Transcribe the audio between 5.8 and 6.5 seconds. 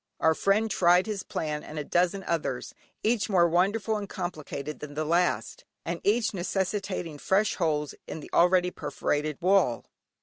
and each